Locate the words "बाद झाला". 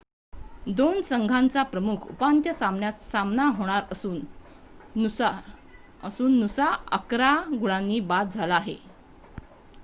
8.07-8.55